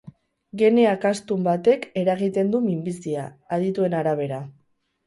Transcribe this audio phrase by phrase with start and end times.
[0.61, 4.43] Gene akastun batek eragiten du minbizia, adituen arabera.